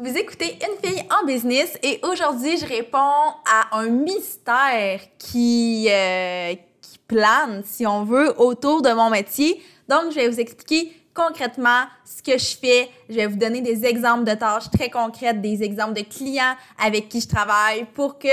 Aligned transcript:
Vous 0.00 0.16
écoutez 0.16 0.56
Une 0.62 0.88
fille 0.88 1.02
en 1.10 1.26
business 1.26 1.76
et 1.82 1.98
aujourd'hui, 2.04 2.56
je 2.56 2.64
réponds 2.64 2.98
à 2.98 3.76
un 3.76 3.88
mystère 3.88 5.00
qui, 5.18 5.88
euh, 5.90 6.54
qui 6.80 6.98
plane, 7.08 7.62
si 7.64 7.84
on 7.84 8.04
veut, 8.04 8.32
autour 8.40 8.80
de 8.80 8.90
mon 8.92 9.10
métier. 9.10 9.60
Donc, 9.88 10.10
je 10.10 10.14
vais 10.14 10.28
vous 10.28 10.38
expliquer 10.38 10.92
concrètement 11.12 11.86
ce 12.04 12.22
que 12.22 12.38
je 12.38 12.56
fais. 12.56 12.88
Je 13.08 13.16
vais 13.16 13.26
vous 13.26 13.38
donner 13.38 13.60
des 13.60 13.84
exemples 13.84 14.22
de 14.22 14.34
tâches 14.34 14.70
très 14.70 14.88
concrètes, 14.88 15.40
des 15.40 15.64
exemples 15.64 15.94
de 15.94 16.02
clients 16.02 16.54
avec 16.80 17.08
qui 17.08 17.20
je 17.20 17.26
travaille 17.26 17.84
pour 17.92 18.20
que 18.20 18.28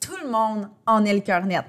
tout 0.00 0.16
le 0.24 0.30
monde 0.30 0.70
en 0.86 1.04
ait 1.04 1.12
le 1.12 1.20
cœur 1.20 1.44
net. 1.44 1.66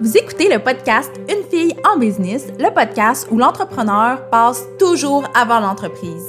Vous 0.00 0.16
écoutez 0.16 0.48
le 0.48 0.62
podcast 0.62 1.10
Une 1.28 1.42
fille 1.50 1.74
en 1.92 1.98
business, 1.98 2.46
le 2.60 2.72
podcast 2.72 3.26
où 3.32 3.38
l'entrepreneur 3.38 4.30
passe 4.30 4.62
toujours 4.78 5.24
avant 5.34 5.58
l'entreprise. 5.58 6.28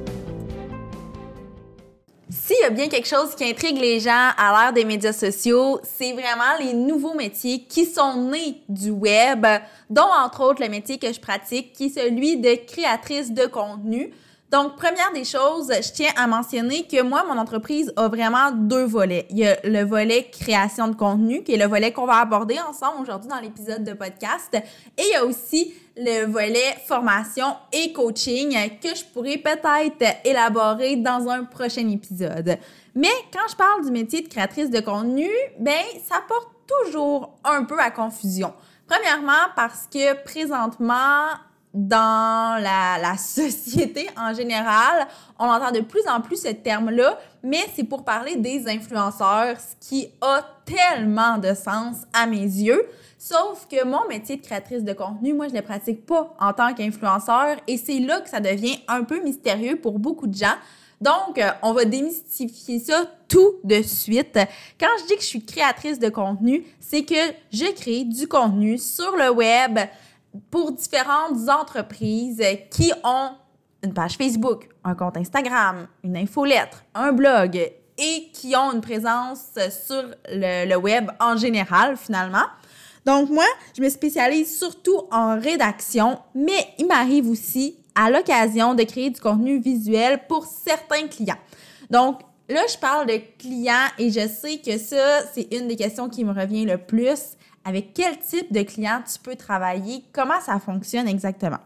S'il 2.43 2.57
y 2.59 2.63
a 2.63 2.71
bien 2.71 2.87
quelque 2.87 3.07
chose 3.07 3.35
qui 3.35 3.43
intrigue 3.43 3.77
les 3.77 3.99
gens 3.99 4.31
à 4.35 4.51
l'ère 4.51 4.73
des 4.73 4.83
médias 4.83 5.13
sociaux, 5.13 5.79
c'est 5.83 6.13
vraiment 6.13 6.57
les 6.59 6.73
nouveaux 6.73 7.13
métiers 7.13 7.65
qui 7.69 7.85
sont 7.85 8.15
nés 8.31 8.63
du 8.67 8.89
web, 8.89 9.45
dont 9.91 10.09
entre 10.25 10.41
autres 10.41 10.63
le 10.63 10.67
métier 10.67 10.97
que 10.97 11.13
je 11.13 11.19
pratique, 11.19 11.71
qui 11.71 11.85
est 11.85 11.99
celui 11.99 12.37
de 12.37 12.55
créatrice 12.65 13.31
de 13.31 13.45
contenu. 13.45 14.11
Donc, 14.51 14.75
première 14.75 15.13
des 15.13 15.23
choses, 15.23 15.71
je 15.71 15.93
tiens 15.93 16.11
à 16.17 16.27
mentionner 16.27 16.85
que 16.85 17.01
moi, 17.01 17.23
mon 17.25 17.37
entreprise 17.37 17.93
a 17.95 18.09
vraiment 18.09 18.51
deux 18.51 18.83
volets. 18.83 19.25
Il 19.29 19.37
y 19.37 19.47
a 19.47 19.57
le 19.63 19.85
volet 19.85 20.29
création 20.29 20.89
de 20.89 20.95
contenu, 20.95 21.41
qui 21.41 21.53
est 21.53 21.57
le 21.57 21.67
volet 21.67 21.93
qu'on 21.93 22.05
va 22.05 22.17
aborder 22.17 22.57
ensemble 22.59 23.01
aujourd'hui 23.01 23.29
dans 23.29 23.39
l'épisode 23.39 23.85
de 23.85 23.93
podcast. 23.93 24.49
Et 24.53 25.03
il 25.03 25.11
y 25.13 25.15
a 25.15 25.23
aussi 25.23 25.73
le 25.95 26.25
volet 26.25 26.75
formation 26.85 27.55
et 27.71 27.93
coaching 27.93 28.51
que 28.81 28.93
je 28.93 29.05
pourrais 29.13 29.37
peut-être 29.37 30.17
élaborer 30.25 30.97
dans 30.97 31.29
un 31.29 31.45
prochain 31.45 31.87
épisode. 31.87 32.57
Mais 32.93 33.07
quand 33.31 33.49
je 33.49 33.55
parle 33.55 33.85
du 33.85 33.91
métier 33.91 34.21
de 34.21 34.27
créatrice 34.27 34.69
de 34.69 34.81
contenu, 34.81 35.29
ben, 35.59 35.79
ça 36.05 36.21
porte 36.27 36.49
toujours 36.67 37.37
un 37.45 37.63
peu 37.63 37.79
à 37.79 37.89
confusion. 37.89 38.53
Premièrement, 38.85 39.47
parce 39.55 39.87
que 39.89 40.21
présentement, 40.25 41.29
dans 41.73 42.61
la, 42.61 43.17
société 43.17 44.07
en 44.17 44.33
général, 44.33 45.07
on 45.39 45.45
entend 45.45 45.71
de 45.71 45.81
plus 45.81 46.01
en 46.07 46.21
plus 46.21 46.41
ce 46.41 46.49
terme-là, 46.49 47.17
mais 47.43 47.65
c'est 47.75 47.83
pour 47.83 48.03
parler 48.03 48.35
des 48.35 48.67
influenceurs, 48.67 49.57
ce 49.59 49.87
qui 49.87 50.09
a 50.21 50.41
tellement 50.65 51.37
de 51.37 51.53
sens 51.53 51.97
à 52.13 52.25
mes 52.25 52.39
yeux. 52.39 52.85
Sauf 53.17 53.67
que 53.69 53.85
mon 53.85 54.07
métier 54.07 54.37
de 54.37 54.41
créatrice 54.41 54.83
de 54.83 54.93
contenu, 54.93 55.33
moi, 55.33 55.47
je 55.47 55.53
ne 55.53 55.59
le 55.59 55.63
pratique 55.63 56.05
pas 56.05 56.35
en 56.39 56.53
tant 56.53 56.73
qu'influenceur 56.73 57.57
et 57.67 57.77
c'est 57.77 57.99
là 57.99 58.19
que 58.19 58.29
ça 58.29 58.39
devient 58.39 58.79
un 58.87 59.03
peu 59.03 59.21
mystérieux 59.21 59.75
pour 59.75 59.99
beaucoup 59.99 60.27
de 60.27 60.35
gens. 60.35 60.55
Donc, 61.01 61.39
euh, 61.39 61.49
on 61.63 61.73
va 61.73 61.85
démystifier 61.85 62.79
ça 62.79 63.05
tout 63.27 63.55
de 63.63 63.81
suite. 63.81 64.37
Quand 64.79 64.87
je 64.99 65.07
dis 65.07 65.15
que 65.15 65.21
je 65.21 65.27
suis 65.27 65.43
créatrice 65.43 65.97
de 65.97 66.09
contenu, 66.09 66.63
c'est 66.79 67.03
que 67.03 67.15
je 67.51 67.71
crée 67.73 68.03
du 68.03 68.27
contenu 68.27 68.77
sur 68.77 69.17
le 69.17 69.31
web, 69.31 69.79
pour 70.49 70.71
différentes 70.71 71.49
entreprises 71.49 72.43
qui 72.69 72.91
ont 73.03 73.31
une 73.83 73.93
page 73.93 74.15
Facebook, 74.17 74.69
un 74.83 74.95
compte 74.95 75.17
Instagram, 75.17 75.87
une 76.03 76.17
infolettre, 76.17 76.83
un 76.93 77.11
blog 77.11 77.55
et 77.97 78.29
qui 78.33 78.55
ont 78.55 78.71
une 78.73 78.81
présence 78.81 79.57
sur 79.85 80.03
le, 80.29 80.75
web 80.75 81.09
en 81.19 81.35
général 81.37 81.97
finalement. 81.97 82.45
Donc 83.05 83.29
moi, 83.29 83.45
je 83.75 83.81
me 83.81 83.89
spécialise 83.89 84.57
surtout 84.57 85.01
en 85.11 85.39
rédaction, 85.39 86.19
mais 86.35 86.67
il 86.77 86.87
m'arrive 86.87 87.29
aussi 87.29 87.75
à 87.95 88.09
l'occasion 88.09 88.73
de 88.73 88.83
créer 88.83 89.09
du 89.09 89.19
contenu 89.19 89.59
visuel 89.59 90.21
pour 90.27 90.45
certains 90.45 91.07
clients. 91.07 91.39
Donc 91.89 92.21
là, 92.47 92.61
je 92.71 92.77
parle 92.77 93.07
de 93.07 93.19
clients 93.39 93.89
et 93.97 94.11
je 94.11 94.27
sais 94.27 94.59
que 94.59 94.77
ça, 94.77 95.23
c'est 95.33 95.51
une 95.53 95.67
des 95.67 95.75
questions 95.75 96.09
qui 96.09 96.23
me 96.23 96.31
revient 96.31 96.65
le 96.65 96.77
plus 96.77 97.35
avec 97.65 97.93
quel 97.93 98.17
type 98.19 98.51
de 98.51 98.61
client 98.63 99.01
tu 99.11 99.19
peux 99.19 99.35
travailler, 99.35 100.03
comment 100.13 100.39
ça 100.41 100.59
fonctionne 100.59 101.07
exactement. 101.07 101.59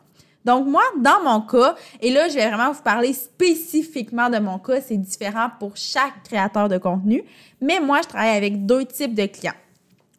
Donc 0.46 0.68
moi, 0.68 0.84
dans 1.00 1.24
mon 1.24 1.42
cas, 1.42 1.76
et 2.02 2.12
là, 2.12 2.30
je 2.30 2.36
vais 2.36 2.48
vraiment 2.48 2.72
vous 2.72 2.84
parler 2.84 3.14
spécifiquement 3.14 4.30
de 4.30 4.38
mon 4.38 4.60
cas, 4.60 4.80
c'est 4.80 4.98
différent 4.98 5.50
pour 5.60 5.76
chaque 5.76 6.24
créateur 6.24 6.70
de 6.70 6.78
contenu, 6.78 7.24
mais 7.60 7.80
moi, 7.80 8.02
je 8.04 8.10
travaille 8.10 8.38
avec 8.38 8.66
deux 8.66 8.86
types 8.86 9.16
de 9.16 9.26
clients. 9.26 9.54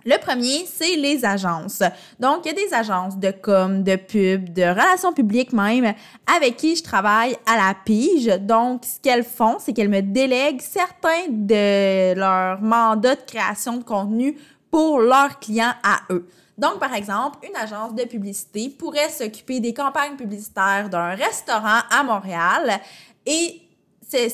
Le 0.05 0.19
premier, 0.19 0.65
c'est 0.67 0.95
les 0.95 1.25
agences. 1.25 1.83
Donc, 2.21 2.43
il 2.45 2.49
y 2.49 2.51
a 2.53 2.55
des 2.55 2.73
agences 2.73 3.19
de 3.19 3.33
com, 3.33 3.83
de 3.83 3.97
pub, 3.97 4.53
de 4.53 4.63
relations 4.63 5.13
publiques 5.13 5.53
même, 5.53 5.95
avec 6.37 6.57
qui 6.57 6.77
je 6.77 6.85
travaille 6.85 7.37
à 7.45 7.57
la 7.57 7.75
pige. 7.85 8.27
Donc, 8.41 8.85
ce 8.85 9.01
qu'elles 9.01 9.25
font, 9.25 9.57
c'est 9.59 9.73
qu'elles 9.73 9.89
me 9.89 10.03
délèguent 10.03 10.61
certains 10.61 11.27
de 11.29 12.15
leurs 12.15 12.63
mandats 12.63 13.17
de 13.17 13.21
création 13.27 13.79
de 13.79 13.83
contenu 13.83 14.39
pour 14.71 15.01
leurs 15.01 15.39
clients 15.39 15.75
à 15.83 16.01
eux. 16.11 16.29
Donc, 16.59 16.79
par 16.79 16.95
exemple, 16.95 17.39
une 17.47 17.57
agence 17.57 17.95
de 17.95 18.05
publicité 18.05 18.71
pourrait 18.71 19.11
s'occuper 19.11 19.61
des 19.61 19.75
campagnes 19.75 20.17
publicitaires 20.17 20.89
d'un 20.89 21.15
restaurant 21.15 21.81
à 21.91 22.03
Montréal 22.03 22.81
et 23.27 23.63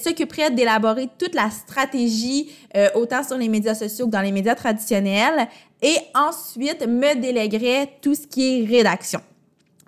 s'occuperait 0.01 0.51
d'élaborer 0.51 1.09
toute 1.19 1.35
la 1.35 1.51
stratégie, 1.51 2.53
euh, 2.77 2.89
autant 2.95 3.23
sur 3.25 3.39
les 3.39 3.49
médias 3.49 3.75
sociaux 3.75 4.07
que 4.07 4.13
dans 4.13 4.21
les 4.21 4.33
médias 4.33 4.55
traditionnels, 4.55 5.49
et 5.81 5.97
ensuite 6.15 6.87
me 6.87 7.15
déléguerait 7.15 7.99
tout 8.01 8.15
ce 8.15 8.27
qui 8.27 8.61
est 8.61 8.67
rédaction. 8.67 9.21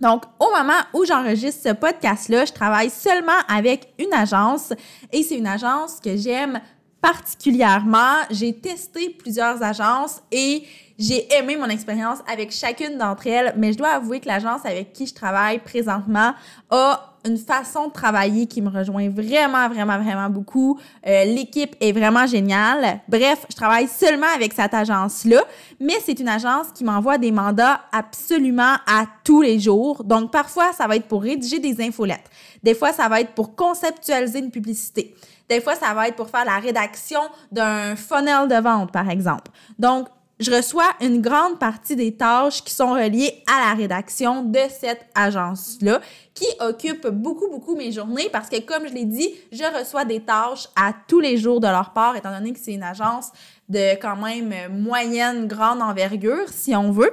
Donc, 0.00 0.24
au 0.40 0.50
moment 0.50 0.80
où 0.92 1.04
j'enregistre 1.04 1.68
ce 1.68 1.72
podcast-là, 1.72 2.46
je 2.46 2.52
travaille 2.52 2.90
seulement 2.90 3.32
avec 3.48 3.92
une 3.98 4.12
agence 4.12 4.72
et 5.12 5.22
c'est 5.22 5.36
une 5.36 5.46
agence 5.46 6.00
que 6.00 6.16
j'aime 6.16 6.60
particulièrement. 7.04 8.22
J'ai 8.30 8.54
testé 8.54 9.10
plusieurs 9.10 9.62
agences 9.62 10.22
et 10.32 10.64
j'ai 10.98 11.32
aimé 11.34 11.56
mon 11.56 11.68
expérience 11.68 12.18
avec 12.30 12.52
chacune 12.52 12.98
d'entre 12.98 13.26
elles, 13.26 13.54
mais 13.56 13.72
je 13.72 13.78
dois 13.78 13.90
avouer 13.90 14.20
que 14.20 14.28
l'agence 14.28 14.64
avec 14.64 14.92
qui 14.92 15.06
je 15.06 15.14
travaille 15.14 15.58
présentement 15.58 16.34
a 16.70 17.14
une 17.26 17.38
façon 17.38 17.88
de 17.88 17.92
travailler 17.92 18.46
qui 18.46 18.60
me 18.60 18.68
rejoint 18.68 19.08
vraiment, 19.08 19.68
vraiment, 19.68 19.98
vraiment 19.98 20.28
beaucoup. 20.28 20.78
Euh, 21.06 21.24
l'équipe 21.24 21.74
est 21.80 21.92
vraiment 21.92 22.26
géniale. 22.26 23.00
Bref, 23.08 23.46
je 23.50 23.56
travaille 23.56 23.88
seulement 23.88 24.26
avec 24.34 24.52
cette 24.52 24.74
agence-là, 24.74 25.42
mais 25.80 25.94
c'est 26.04 26.20
une 26.20 26.28
agence 26.28 26.66
qui 26.74 26.84
m'envoie 26.84 27.16
des 27.16 27.32
mandats 27.32 27.80
absolument 27.92 28.74
à 28.86 29.06
tous 29.24 29.40
les 29.40 29.58
jours. 29.58 30.04
Donc, 30.04 30.30
parfois, 30.30 30.72
ça 30.74 30.86
va 30.86 30.96
être 30.96 31.08
pour 31.08 31.22
rédiger 31.22 31.58
des 31.58 31.82
infolettes. 31.82 32.30
Des 32.62 32.74
fois, 32.74 32.92
ça 32.92 33.08
va 33.08 33.22
être 33.22 33.32
pour 33.32 33.56
conceptualiser 33.56 34.40
une 34.40 34.50
publicité. 34.50 35.14
Des 35.48 35.60
fois, 35.60 35.74
ça 35.76 35.94
va 35.94 36.08
être 36.08 36.16
pour 36.16 36.28
faire 36.28 36.44
la 36.44 36.58
rédaction 36.58 37.20
d'un 37.50 37.96
funnel 37.96 38.48
de 38.48 38.62
vente, 38.62 38.92
par 38.92 39.08
exemple. 39.08 39.50
Donc, 39.78 40.08
je 40.40 40.50
reçois 40.50 40.90
une 41.00 41.20
grande 41.20 41.58
partie 41.58 41.96
des 41.96 42.16
tâches 42.16 42.62
qui 42.64 42.72
sont 42.72 42.92
reliées 42.92 43.42
à 43.46 43.68
la 43.68 43.74
rédaction 43.74 44.42
de 44.42 44.58
cette 44.68 45.06
agence-là, 45.14 46.00
qui 46.34 46.46
occupe 46.60 47.06
beaucoup, 47.06 47.48
beaucoup 47.48 47.76
mes 47.76 47.92
journées 47.92 48.28
parce 48.32 48.48
que, 48.48 48.60
comme 48.60 48.88
je 48.88 48.92
l'ai 48.94 49.04
dit, 49.04 49.32
je 49.52 49.62
reçois 49.78 50.04
des 50.04 50.20
tâches 50.20 50.68
à 50.74 50.92
tous 51.06 51.20
les 51.20 51.36
jours 51.36 51.60
de 51.60 51.68
leur 51.68 51.92
part, 51.92 52.16
étant 52.16 52.36
donné 52.36 52.52
que 52.52 52.58
c'est 52.58 52.74
une 52.74 52.82
agence 52.82 53.30
de 53.68 53.94
quand 54.00 54.16
même 54.16 54.52
moyenne, 54.72 55.46
grande 55.46 55.80
envergure, 55.80 56.48
si 56.48 56.74
on 56.74 56.90
veut. 56.90 57.12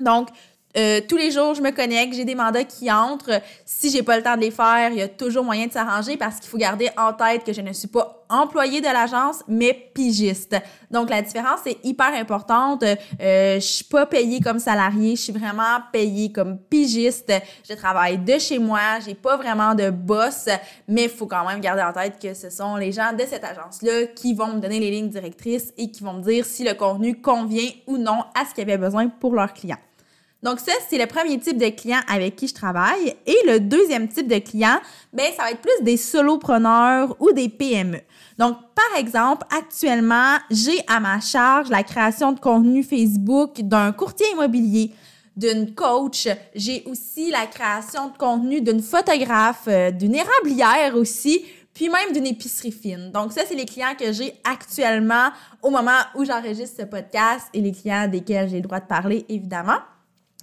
Donc, 0.00 0.28
euh, 0.78 1.00
tous 1.06 1.16
les 1.16 1.32
jours, 1.32 1.54
je 1.54 1.62
me 1.62 1.70
connecte, 1.70 2.14
j'ai 2.14 2.24
des 2.24 2.36
mandats 2.36 2.64
qui 2.64 2.90
entrent. 2.90 3.40
Si 3.64 3.90
j'ai 3.90 4.02
pas 4.02 4.16
le 4.16 4.22
temps 4.22 4.36
de 4.36 4.42
les 4.42 4.50
faire, 4.52 4.90
il 4.90 4.98
y 4.98 5.02
a 5.02 5.08
toujours 5.08 5.42
moyen 5.42 5.66
de 5.66 5.72
s'arranger 5.72 6.16
parce 6.16 6.38
qu'il 6.38 6.48
faut 6.48 6.58
garder 6.58 6.88
en 6.96 7.12
tête 7.12 7.42
que 7.44 7.52
je 7.52 7.60
ne 7.60 7.72
suis 7.72 7.88
pas 7.88 8.24
employée 8.30 8.80
de 8.80 8.86
l'agence, 8.86 9.42
mais 9.48 9.72
pigiste. 9.94 10.54
Donc 10.90 11.10
la 11.10 11.22
différence 11.22 11.66
est 11.66 11.78
hyper 11.84 12.12
importante. 12.14 12.84
Euh, 12.84 13.54
je 13.54 13.58
suis 13.58 13.84
pas 13.84 14.06
payée 14.06 14.40
comme 14.40 14.58
salariée, 14.60 15.16
je 15.16 15.22
suis 15.22 15.32
vraiment 15.32 15.80
payée 15.92 16.30
comme 16.30 16.58
pigiste. 16.58 17.32
Je 17.68 17.74
travaille 17.74 18.18
de 18.18 18.38
chez 18.38 18.58
moi, 18.58 19.00
j'ai 19.04 19.14
pas 19.14 19.36
vraiment 19.36 19.74
de 19.74 19.90
boss, 19.90 20.48
mais 20.86 21.04
il 21.04 21.10
faut 21.10 21.26
quand 21.26 21.44
même 21.44 21.60
garder 21.60 21.82
en 21.82 21.92
tête 21.92 22.20
que 22.22 22.34
ce 22.34 22.50
sont 22.50 22.76
les 22.76 22.92
gens 22.92 23.12
de 23.12 23.24
cette 23.26 23.44
agence-là 23.44 24.06
qui 24.14 24.34
vont 24.34 24.54
me 24.54 24.60
donner 24.60 24.78
les 24.78 24.90
lignes 24.90 25.08
directrices 25.08 25.72
et 25.76 25.90
qui 25.90 26.04
vont 26.04 26.12
me 26.12 26.22
dire 26.22 26.44
si 26.44 26.62
le 26.62 26.74
contenu 26.74 27.20
convient 27.20 27.70
ou 27.86 27.96
non 27.96 28.24
à 28.38 28.44
ce 28.44 28.54
qu'ils 28.54 28.62
avaient 28.62 28.78
besoin 28.78 29.08
pour 29.08 29.34
leurs 29.34 29.52
clients. 29.52 29.78
Donc 30.42 30.60
ça, 30.60 30.72
c'est 30.88 30.98
le 30.98 31.06
premier 31.06 31.38
type 31.38 31.58
de 31.58 31.68
client 31.68 31.98
avec 32.08 32.36
qui 32.36 32.46
je 32.46 32.54
travaille. 32.54 33.16
Et 33.26 33.36
le 33.46 33.58
deuxième 33.58 34.06
type 34.08 34.28
de 34.28 34.38
client, 34.38 34.78
ben 35.12 35.26
ça 35.36 35.42
va 35.42 35.50
être 35.50 35.60
plus 35.60 35.82
des 35.82 35.96
solopreneurs 35.96 37.16
ou 37.18 37.32
des 37.32 37.48
PME. 37.48 37.98
Donc, 38.38 38.56
par 38.74 38.98
exemple, 38.98 39.44
actuellement, 39.50 40.36
j'ai 40.48 40.80
à 40.86 41.00
ma 41.00 41.20
charge 41.20 41.70
la 41.70 41.82
création 41.82 42.30
de 42.32 42.38
contenu 42.38 42.84
Facebook 42.84 43.60
d'un 43.62 43.90
courtier 43.90 44.26
immobilier, 44.32 44.92
d'une 45.36 45.74
coach. 45.74 46.28
J'ai 46.54 46.84
aussi 46.86 47.32
la 47.32 47.46
création 47.46 48.10
de 48.10 48.16
contenu 48.16 48.60
d'une 48.60 48.82
photographe, 48.82 49.64
euh, 49.66 49.90
d'une 49.90 50.14
érablière 50.14 50.94
aussi, 50.94 51.44
puis 51.74 51.88
même 51.88 52.12
d'une 52.12 52.26
épicerie 52.26 52.70
fine. 52.70 53.10
Donc 53.10 53.32
ça, 53.32 53.42
c'est 53.44 53.56
les 53.56 53.66
clients 53.66 53.94
que 53.98 54.12
j'ai 54.12 54.34
actuellement 54.44 55.30
au 55.62 55.70
moment 55.70 56.00
où 56.14 56.24
j'enregistre 56.24 56.76
ce 56.80 56.86
podcast 56.86 57.46
et 57.52 57.60
les 57.60 57.72
clients 57.72 58.06
desquels 58.06 58.48
j'ai 58.48 58.56
le 58.56 58.62
droit 58.62 58.80
de 58.80 58.86
parler, 58.86 59.26
évidemment. 59.28 59.78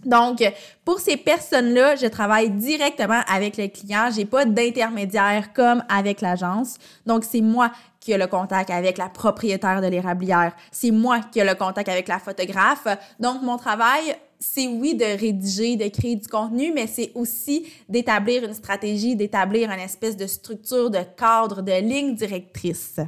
Donc, 0.04 0.44
pour 0.84 1.00
ces 1.00 1.18
personnes-là, 1.18 1.96
je 1.96 2.06
travaille 2.08 2.50
directement 2.50 3.22
avec 3.28 3.58
le 3.58 3.68
client. 3.68 4.10
J'ai 4.14 4.26
pas 4.26 4.46
d'intermédiaire 4.46 5.54
comme 5.54 5.84
avec 5.90 6.22
l'agence. 6.22 6.76
Donc, 7.06 7.24
c'est 7.24 7.42
moi 7.42 7.72
qui 8.00 8.12
ai 8.12 8.18
le 8.18 8.28
contact 8.28 8.70
avec 8.70 8.98
la 8.98 9.10
propriétaire 9.10 9.82
de 9.82 9.88
l'érablière. 9.88 10.54
C'est 10.72 10.92
moi 10.92 11.22
qui 11.32 11.40
ai 11.40 11.44
le 11.44 11.56
contact 11.56 11.90
avec 11.90 12.08
la 12.08 12.20
photographe. 12.20 12.88
Donc, 13.20 13.42
mon 13.42 13.58
travail, 13.58 14.16
c'est 14.40 14.68
oui 14.68 14.94
de 14.94 15.06
rédiger, 15.06 15.76
de 15.76 15.88
créer 15.88 16.16
du 16.16 16.28
contenu, 16.28 16.72
mais 16.72 16.86
c'est 16.86 17.12
aussi 17.16 17.66
d'établir 17.90 18.44
une 18.44 18.54
stratégie, 18.54 19.16
d'établir 19.16 19.72
une 19.72 19.80
espèce 19.80 20.18
de 20.18 20.28
structure, 20.28 20.92
de 20.92 21.00
cadre, 21.18 21.62
de 21.64 21.82
ligne 21.82 22.14
directrice. 22.14 23.00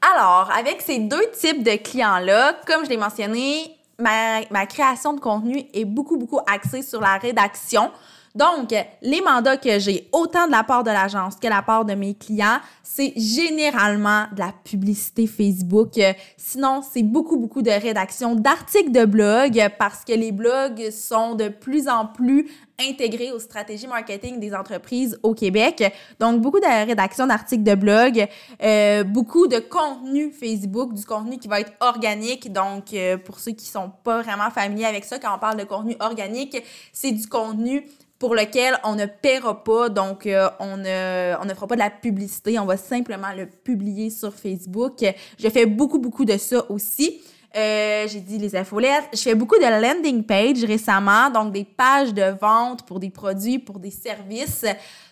Alors, 0.00 0.50
avec 0.56 0.80
ces 0.80 1.00
deux 1.00 1.30
types 1.32 1.62
de 1.62 1.76
clients-là, 1.76 2.60
comme 2.66 2.84
je 2.84 2.90
l'ai 2.90 2.96
mentionné, 2.96 3.77
ma, 3.98 4.66
création 4.66 5.12
de 5.12 5.20
contenu 5.20 5.64
est 5.74 5.84
beaucoup, 5.84 6.16
beaucoup 6.16 6.40
axée 6.46 6.82
sur 6.82 7.00
la 7.00 7.18
rédaction. 7.18 7.90
Donc, 8.34 8.74
les 9.02 9.20
mandats 9.20 9.56
que 9.56 9.78
j'ai, 9.78 10.08
autant 10.12 10.46
de 10.46 10.52
la 10.52 10.64
part 10.64 10.84
de 10.84 10.90
l'agence 10.90 11.36
que 11.36 11.46
de 11.46 11.52
la 11.52 11.62
part 11.62 11.84
de 11.84 11.94
mes 11.94 12.14
clients, 12.14 12.58
c'est 12.82 13.12
généralement 13.16 14.26
de 14.32 14.40
la 14.40 14.52
publicité 14.64 15.26
Facebook. 15.26 15.98
Sinon, 16.36 16.82
c'est 16.82 17.02
beaucoup, 17.02 17.36
beaucoup 17.36 17.62
de 17.62 17.70
rédaction 17.70 18.34
d'articles 18.34 18.92
de 18.92 19.04
blog 19.04 19.60
parce 19.78 20.04
que 20.04 20.12
les 20.12 20.32
blogs 20.32 20.90
sont 20.90 21.34
de 21.34 21.48
plus 21.48 21.88
en 21.88 22.06
plus 22.06 22.48
intégrés 22.78 23.32
aux 23.32 23.40
stratégies 23.40 23.88
marketing 23.88 24.38
des 24.38 24.54
entreprises 24.54 25.18
au 25.22 25.34
Québec. 25.34 25.92
Donc, 26.20 26.40
beaucoup 26.40 26.60
de 26.60 26.86
rédaction 26.86 27.26
d'articles 27.26 27.64
de 27.64 27.74
blog, 27.74 28.26
euh, 28.62 29.04
beaucoup 29.04 29.48
de 29.48 29.58
contenu 29.58 30.30
Facebook, 30.30 30.94
du 30.94 31.04
contenu 31.04 31.38
qui 31.38 31.48
va 31.48 31.60
être 31.60 31.72
organique. 31.80 32.52
Donc, 32.52 32.92
euh, 32.92 33.16
pour 33.16 33.40
ceux 33.40 33.52
qui 33.52 33.66
sont 33.66 33.90
pas 34.04 34.22
vraiment 34.22 34.50
familiers 34.50 34.86
avec 34.86 35.04
ça, 35.04 35.18
quand 35.18 35.34
on 35.34 35.38
parle 35.38 35.58
de 35.58 35.64
contenu 35.64 35.96
organique, 35.98 36.62
c'est 36.92 37.12
du 37.12 37.26
contenu 37.26 37.84
pour 38.18 38.34
lequel 38.34 38.78
on 38.84 38.96
ne 38.96 39.06
paiera 39.06 39.62
pas, 39.62 39.88
donc 39.88 40.26
euh, 40.26 40.48
on, 40.58 40.76
ne, 40.76 41.34
on 41.40 41.44
ne 41.44 41.54
fera 41.54 41.66
pas 41.66 41.76
de 41.76 41.80
la 41.80 41.90
publicité, 41.90 42.58
on 42.58 42.66
va 42.66 42.76
simplement 42.76 43.32
le 43.36 43.46
publier 43.46 44.10
sur 44.10 44.34
Facebook. 44.34 45.04
Je 45.38 45.48
fais 45.48 45.66
beaucoup, 45.66 45.98
beaucoup 45.98 46.24
de 46.24 46.36
ça 46.36 46.64
aussi. 46.70 47.20
Euh, 47.56 48.06
j'ai 48.06 48.20
dit 48.20 48.36
les 48.36 48.54
infolettes. 48.54 49.08
Je 49.14 49.20
fais 49.22 49.34
beaucoup 49.34 49.56
de 49.56 49.82
landing 49.82 50.22
page 50.22 50.62
récemment, 50.64 51.30
donc 51.30 51.52
des 51.52 51.64
pages 51.64 52.12
de 52.12 52.34
vente 52.38 52.84
pour 52.84 53.00
des 53.00 53.08
produits, 53.08 53.58
pour 53.58 53.78
des 53.78 53.90
services. 53.90 54.66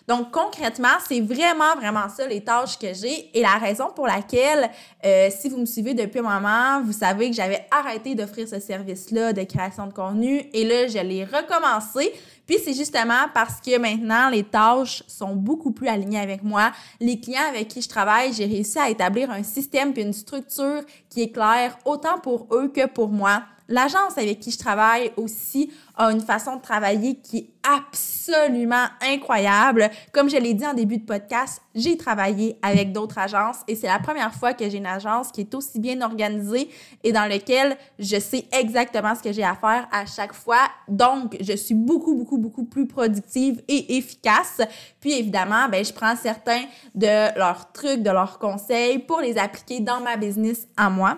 Donc 0.07 0.31
concrètement, 0.31 0.99
c'est 1.05 1.19
vraiment, 1.19 1.75
vraiment 1.75 2.07
ça 2.07 2.27
les 2.27 2.41
tâches 2.41 2.77
que 2.77 2.93
j'ai 2.93 3.35
et 3.37 3.41
la 3.41 3.57
raison 3.57 3.87
pour 3.93 4.05
laquelle, 4.05 4.69
euh, 5.03 5.29
si 5.35 5.49
vous 5.49 5.57
me 5.57 5.65
suivez 5.65 5.95
depuis 5.95 6.19
un 6.19 6.39
moment, 6.39 6.81
vous 6.83 6.93
savez 6.93 7.29
que 7.29 7.35
j'avais 7.35 7.65
arrêté 7.71 8.13
d'offrir 8.13 8.47
ce 8.47 8.59
service-là 8.59 9.33
de 9.33 9.41
création 9.43 9.87
de 9.87 9.93
contenu 9.93 10.43
et 10.53 10.63
là, 10.63 10.87
je 10.87 10.99
l'ai 10.99 11.25
recommencé 11.25 12.13
puis 12.47 12.57
c'est 12.63 12.73
justement 12.73 13.27
parce 13.33 13.59
que 13.59 13.77
maintenant, 13.77 14.29
les 14.29 14.43
tâches 14.43 15.03
sont 15.05 15.35
beaucoup 15.35 15.71
plus 15.71 15.89
alignées 15.89 16.19
avec 16.19 16.43
moi. 16.43 16.71
Les 16.99 17.19
clients 17.19 17.49
avec 17.49 17.67
qui 17.67 17.81
je 17.81 17.89
travaille, 17.89 18.31
j'ai 18.33 18.45
réussi 18.45 18.79
à 18.79 18.89
établir 18.89 19.29
un 19.29 19.43
système 19.43 19.93
puis 19.93 20.01
une 20.01 20.13
structure 20.13 20.81
qui 21.09 21.23
est 21.23 21.31
claire 21.31 21.77
autant 21.83 22.19
pour 22.19 22.47
eux 22.51 22.69
que 22.69 22.87
pour 22.87 23.09
moi. 23.09 23.43
L'agence 23.69 24.17
avec 24.17 24.39
qui 24.39 24.51
je 24.51 24.57
travaille 24.57 25.11
aussi 25.17 25.71
a 25.95 26.11
une 26.11 26.21
façon 26.21 26.55
de 26.55 26.61
travailler 26.61 27.15
qui 27.15 27.37
est 27.37 27.49
absolument 27.63 28.85
incroyable. 29.01 29.89
Comme 30.13 30.29
je 30.29 30.37
l'ai 30.37 30.53
dit 30.53 30.65
en 30.65 30.73
début 30.73 30.97
de 30.97 31.05
podcast, 31.05 31.61
j'ai 31.75 31.97
travaillé 31.97 32.57
avec 32.61 32.93
d'autres 32.93 33.17
agences 33.17 33.57
et 33.67 33.75
c'est 33.75 33.87
la 33.87 33.99
première 33.99 34.33
fois 34.33 34.53
que 34.53 34.69
j'ai 34.69 34.77
une 34.77 34.85
agence 34.85 35.31
qui 35.31 35.41
est 35.41 35.53
aussi 35.53 35.79
bien 35.79 36.01
organisée 36.01 36.69
et 37.03 37.11
dans 37.11 37.25
laquelle 37.25 37.77
je 37.99 38.19
sais 38.19 38.45
exactement 38.51 39.15
ce 39.15 39.21
que 39.21 39.33
j'ai 39.33 39.43
à 39.43 39.55
faire 39.55 39.87
à 39.91 40.05
chaque 40.05 40.33
fois. 40.33 40.69
Donc, 40.87 41.35
je 41.41 41.53
suis 41.53 41.75
beaucoup, 41.75 42.15
beaucoup, 42.15 42.37
beaucoup 42.37 42.63
plus 42.63 42.87
productive 42.87 43.61
et 43.67 43.97
efficace. 43.97 44.61
Puis 45.01 45.13
évidemment, 45.13 45.67
ben, 45.69 45.83
je 45.83 45.91
prends 45.91 46.15
certains 46.15 46.63
de 46.95 47.37
leurs 47.37 47.71
trucs, 47.73 48.01
de 48.01 48.11
leurs 48.11 48.39
conseils 48.39 48.99
pour 48.99 49.19
les 49.19 49.37
appliquer 49.37 49.81
dans 49.81 49.99
ma 49.99 50.15
business 50.15 50.67
à 50.77 50.89
moi. 50.89 51.17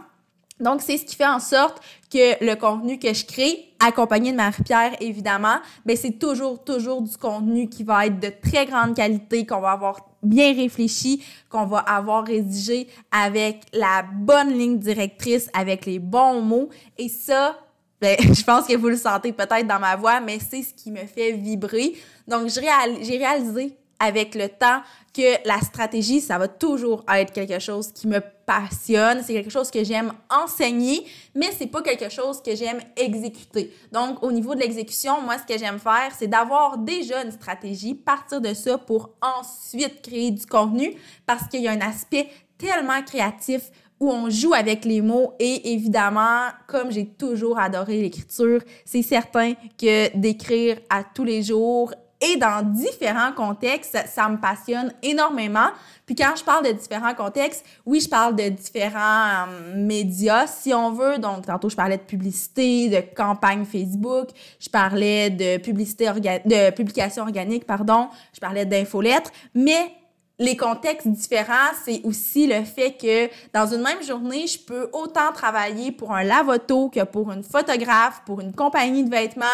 Donc, 0.60 0.82
c'est 0.82 0.98
ce 0.98 1.06
qui 1.06 1.16
fait 1.16 1.28
en 1.28 1.40
sorte 1.40 1.82
que 2.12 2.44
le 2.44 2.56
contenu 2.56 3.00
que 3.00 3.14
je 3.14 3.26
crée, 3.26 3.72
accompagné 3.80 4.32
de 4.32 4.38
Marie-Pierre, 4.38 4.96
évidemment, 5.00 5.58
ben 5.86 5.96
c'est 5.96 6.20
toujours, 6.20 6.64
toujours 6.64 7.02
du 7.02 7.16
contenu 7.18 7.70
qui 7.70 7.84
va 7.84 8.08
être 8.08 8.20
de 8.20 8.32
très 8.42 8.66
grande 8.66 8.96
qualité, 8.96 9.46
qu'on 9.46 9.62
va 9.62 9.72
avoir 9.72 10.10
bien 10.22 10.54
réfléchi, 10.54 11.24
qu'on 11.50 11.66
va 11.66 11.80
avoir 11.80 12.26
rédigé 12.26 12.88
avec 13.12 13.62
la 13.72 14.04
bonne 14.04 14.50
ligne 14.50 14.80
directrice, 14.80 15.50
avec 15.54 15.86
les 15.86 16.00
bons 16.00 16.42
mots. 16.42 16.70
Et 16.98 17.08
ça, 17.08 17.58
ben, 18.02 18.18
je 18.20 18.44
pense 18.44 18.68
que 18.68 18.76
vous 18.76 18.90
le 18.90 18.98
sentez 18.98 19.32
peut-être 19.32 19.68
dans 19.68 19.80
ma 19.80 19.96
voix, 19.96 20.20
mais 20.20 20.40
c'est 20.40 20.64
ce 20.64 20.74
qui 20.74 20.92
me 20.92 21.06
fait 21.06 21.32
vibrer. 21.32 21.94
Donc, 22.28 22.50
j'ai 22.50 23.18
réalisé 23.18 23.78
avec 24.00 24.36
le 24.36 24.48
temps 24.50 24.81
que 25.13 25.48
la 25.48 25.60
stratégie, 25.60 26.22
ça 26.22 26.38
va 26.38 26.48
toujours 26.48 27.04
être 27.13 27.34
quelque 27.34 27.60
chose 27.60 27.92
qui 27.92 28.07
me 28.07 28.22
passionne, 28.46 29.22
c'est 29.24 29.34
quelque 29.34 29.51
chose 29.51 29.69
que 29.69 29.84
j'aime 29.84 30.13
enseigner, 30.30 31.06
mais 31.36 31.50
c'est 31.57 31.68
pas 31.68 31.81
quelque 31.81 32.10
chose 32.10 32.42
que 32.42 32.56
j'aime 32.56 32.80
exécuter. 32.96 33.74
Donc, 33.92 34.24
au 34.24 34.31
niveau 34.31 34.56
de 34.56 34.62
l'exécution, 34.62 35.22
moi, 35.22 35.38
ce 35.38 35.51
que 35.51 35.60
j'aime 35.60 35.80
faire, 35.80 36.12
c'est 36.18 36.28
d'avoir 36.28 36.78
déjà 36.78 37.24
une 37.24 37.31
stratégie, 37.31 37.94
partir 37.94 38.42
de 38.42 38.54
ça 38.54 38.78
pour 38.78 39.12
ensuite 39.22 40.02
créer 40.02 40.31
du 40.31 40.45
contenu 40.45 40.94
parce 41.25 41.48
qu'il 41.48 41.62
y 41.62 41.68
a 41.68 41.72
un 41.72 41.81
aspect 41.81 42.30
tellement 42.57 43.02
créatif 43.04 43.72
où 44.00 44.10
on 44.12 44.30
joue 44.30 44.54
avec 44.54 44.86
les 44.86 45.02
mots 45.02 45.34
et 45.40 45.74
évidemment, 45.74 46.48
comme 46.68 46.92
j'ai 46.92 47.06
toujours 47.06 47.60
adoré 47.60 48.02
l'écriture, 48.02 48.62
c'est 48.86 49.02
certain 49.02 49.54
que 49.78 50.16
d'écrire 50.18 50.80
à 50.90 51.04
tous 51.04 51.25
les 51.25 51.44
jours 51.44 51.94
et 52.21 52.36
dans 52.36 52.62
différents 52.63 53.31
contextes, 53.31 53.98
ça 54.07 54.27
me 54.27 54.38
passionne 54.38 54.94
énormément. 55.01 55.69
Puis 56.06 56.16
quand 56.16 56.33
je 56.36 56.44
parle 56.44 56.66
de 56.66 56.71
différents 56.71 57.13
contextes, 57.13 57.63
oui, 57.86 58.01
je 58.01 58.10
parle 58.10 58.36
de 58.36 58.50
différents 58.50 59.45
euh, 59.48 59.75
médias, 59.75 60.48
si 60.48 60.74
on 60.74 60.92
veut. 60.92 61.18
Donc, 61.18 61.45
tantôt, 61.45 61.69
je 61.69 61.75
parlais 61.75 61.98
de 61.98 62.04
publicité, 62.04 62.89
de 62.89 63.16
campagne 63.16 63.63
Facebook, 63.63 64.30
je 64.59 64.69
parlais 64.69 65.30
de 65.30 65.57
publicité 65.57 66.09
de 66.09 66.71
publication 66.71 67.23
organique, 67.23 67.66
pardon, 67.66 68.09
je 68.33 68.40
parlais 68.40 68.66
d'infolettres, 68.66 69.31
mais 69.54 69.99
les 70.40 70.56
contextes 70.56 71.08
différents, 71.08 71.74
c'est 71.84 72.02
aussi 72.04 72.48
le 72.48 72.64
fait 72.64 72.94
que 72.94 73.30
dans 73.54 73.68
une 73.74 73.81
même 73.81 74.02
journée, 74.02 74.48
je 74.48 74.58
peux 74.58 74.90
autant 74.94 75.34
travailler 75.34 75.92
pour 75.92 76.14
un 76.14 76.24
lavoto 76.24 76.90
que 76.90 77.04
pour 77.04 77.31
une 77.31 77.44
photographe, 77.44 78.22
pour 78.26 78.40
une 78.40 78.54
compagnie 78.54 79.04
de 79.04 79.10
vêtements, 79.10 79.46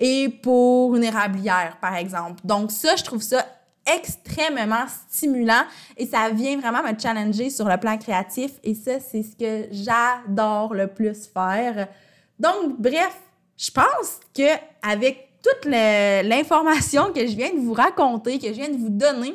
et 0.00 0.30
pour 0.30 0.96
une 0.96 1.04
érablière, 1.04 1.76
par 1.80 1.94
exemple. 1.94 2.40
Donc 2.42 2.72
ça, 2.72 2.96
je 2.96 3.04
trouve 3.04 3.22
ça 3.22 3.44
extrêmement 3.86 4.86
stimulant 5.10 5.62
et 5.96 6.06
ça 6.06 6.30
vient 6.30 6.58
vraiment 6.58 6.82
me 6.82 6.98
challenger 6.98 7.50
sur 7.50 7.68
le 7.68 7.76
plan 7.76 7.98
créatif 7.98 8.52
et 8.64 8.74
ça, 8.74 8.98
c'est 9.00 9.22
ce 9.22 9.36
que 9.36 9.68
j'adore 9.70 10.74
le 10.74 10.86
plus 10.86 11.26
faire. 11.26 11.88
Donc, 12.38 12.78
bref, 12.78 13.14
je 13.56 13.70
pense 13.70 14.20
que 14.34 14.56
avec 14.82 15.28
toute 15.42 15.70
l'information 15.70 17.12
que 17.12 17.26
je 17.26 17.36
viens 17.36 17.52
de 17.52 17.58
vous 17.58 17.74
raconter, 17.74 18.38
que 18.38 18.48
je 18.48 18.52
viens 18.52 18.68
de 18.68 18.76
vous 18.76 18.90
donner, 18.90 19.34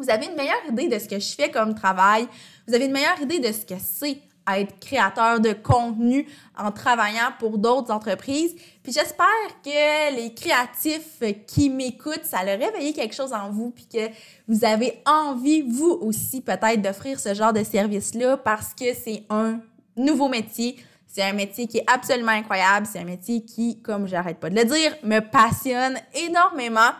vous 0.00 0.10
avez 0.10 0.26
une 0.26 0.34
meilleure 0.34 0.64
idée 0.68 0.88
de 0.88 0.98
ce 0.98 1.06
que 1.06 1.18
je 1.18 1.34
fais 1.34 1.50
comme 1.50 1.74
travail, 1.74 2.26
vous 2.66 2.74
avez 2.74 2.86
une 2.86 2.92
meilleure 2.92 3.20
idée 3.20 3.38
de 3.38 3.52
ce 3.52 3.66
que 3.66 3.74
c'est 3.78 4.18
être 4.48 4.78
créateur 4.80 5.40
de 5.40 5.52
contenu 5.52 6.26
en 6.58 6.72
travaillant 6.72 7.30
pour 7.38 7.58
d'autres 7.58 7.92
entreprises. 7.92 8.54
Puis 8.82 8.92
j'espère 8.92 9.26
que 9.64 10.16
les 10.16 10.34
créatifs 10.34 11.22
qui 11.46 11.70
m'écoutent, 11.70 12.24
ça 12.24 12.44
leur 12.44 12.58
réveillé 12.58 12.92
quelque 12.92 13.14
chose 13.14 13.32
en 13.32 13.50
vous, 13.50 13.70
puis 13.70 13.86
que 13.86 14.08
vous 14.48 14.64
avez 14.64 15.02
envie, 15.06 15.62
vous 15.62 15.98
aussi, 16.00 16.40
peut-être 16.40 16.82
d'offrir 16.82 17.20
ce 17.20 17.34
genre 17.34 17.52
de 17.52 17.62
service-là 17.62 18.36
parce 18.38 18.74
que 18.74 18.94
c'est 18.94 19.24
un 19.30 19.60
nouveau 19.96 20.28
métier. 20.28 20.76
C'est 21.06 21.22
un 21.22 21.32
métier 21.32 21.66
qui 21.66 21.78
est 21.78 21.90
absolument 21.92 22.32
incroyable. 22.32 22.86
C'est 22.90 23.00
un 23.00 23.04
métier 23.04 23.44
qui, 23.44 23.82
comme 23.82 24.06
j'arrête 24.06 24.38
pas 24.38 24.48
de 24.48 24.54
le 24.54 24.64
dire, 24.64 24.96
me 25.02 25.18
passionne 25.18 25.98
énormément. 26.14 26.90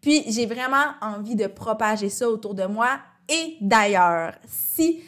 Puis 0.00 0.24
j'ai 0.28 0.46
vraiment 0.46 0.94
envie 1.00 1.36
de 1.36 1.46
propager 1.46 2.08
ça 2.08 2.28
autour 2.28 2.54
de 2.54 2.64
moi 2.64 2.98
et 3.28 3.56
d'ailleurs. 3.60 4.32
Si 4.46 5.02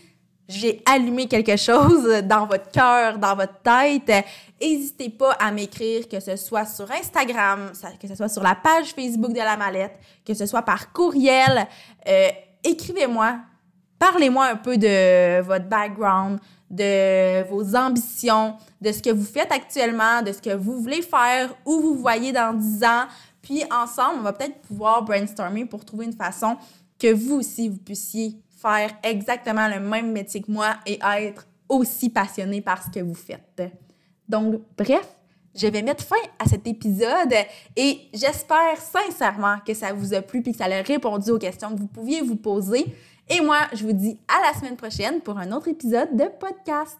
j'ai 0.48 0.82
allumé 0.84 1.26
quelque 1.26 1.56
chose 1.56 2.22
dans 2.24 2.46
votre 2.46 2.70
cœur, 2.70 3.18
dans 3.18 3.34
votre 3.34 3.58
tête, 3.62 4.24
n'hésitez 4.60 5.08
pas 5.08 5.32
à 5.32 5.50
m'écrire, 5.50 6.08
que 6.08 6.20
ce 6.20 6.36
soit 6.36 6.66
sur 6.66 6.90
Instagram, 6.90 7.72
que 8.00 8.08
ce 8.08 8.14
soit 8.14 8.28
sur 8.28 8.42
la 8.42 8.54
page 8.54 8.92
Facebook 8.94 9.32
de 9.32 9.38
la 9.38 9.56
mallette, 9.56 9.98
que 10.24 10.34
ce 10.34 10.46
soit 10.46 10.62
par 10.62 10.92
courriel. 10.92 11.66
Euh, 12.06 12.28
écrivez-moi, 12.62 13.38
parlez-moi 13.98 14.46
un 14.46 14.56
peu 14.56 14.76
de 14.76 15.40
votre 15.40 15.66
background, 15.66 16.38
de 16.70 17.46
vos 17.48 17.76
ambitions, 17.76 18.56
de 18.80 18.92
ce 18.92 19.02
que 19.02 19.10
vous 19.10 19.24
faites 19.24 19.52
actuellement, 19.52 20.22
de 20.22 20.32
ce 20.32 20.40
que 20.40 20.54
vous 20.54 20.80
voulez 20.80 21.02
faire, 21.02 21.54
où 21.66 21.80
vous 21.80 21.94
voyez 21.96 22.32
dans 22.32 22.54
10 22.54 22.84
ans. 22.84 23.06
Puis 23.42 23.62
ensemble, 23.70 24.20
on 24.20 24.22
va 24.22 24.32
peut-être 24.32 24.60
pouvoir 24.62 25.02
brainstormer 25.02 25.64
pour 25.64 25.84
trouver 25.84 26.06
une 26.06 26.12
façon 26.12 26.56
que 26.98 27.12
vous 27.12 27.36
aussi, 27.36 27.68
vous 27.68 27.78
puissiez 27.78 28.36
faire 28.62 28.90
exactement 29.02 29.68
le 29.68 29.80
même 29.80 30.12
métier 30.12 30.40
que 30.40 30.50
moi 30.50 30.76
et 30.86 31.00
être 31.02 31.46
aussi 31.68 32.10
passionné 32.10 32.60
par 32.60 32.82
ce 32.82 32.90
que 32.90 33.00
vous 33.00 33.14
faites. 33.14 33.62
Donc, 34.28 34.60
bref, 34.78 35.06
je 35.54 35.66
vais 35.66 35.82
mettre 35.82 36.04
fin 36.04 36.16
à 36.38 36.46
cet 36.46 36.66
épisode 36.66 37.34
et 37.76 38.08
j'espère 38.14 38.78
sincèrement 38.78 39.56
que 39.66 39.74
ça 39.74 39.92
vous 39.92 40.14
a 40.14 40.22
plu 40.22 40.40
et 40.40 40.52
que 40.52 40.56
ça 40.56 40.64
a 40.64 40.82
répondu 40.82 41.30
aux 41.30 41.38
questions 41.38 41.74
que 41.74 41.80
vous 41.80 41.88
pouviez 41.88 42.22
vous 42.22 42.36
poser. 42.36 42.86
Et 43.28 43.40
moi, 43.40 43.58
je 43.72 43.84
vous 43.84 43.92
dis 43.92 44.18
à 44.28 44.52
la 44.52 44.58
semaine 44.58 44.76
prochaine 44.76 45.20
pour 45.20 45.38
un 45.38 45.50
autre 45.52 45.68
épisode 45.68 46.16
de 46.16 46.24
podcast. 46.38 46.98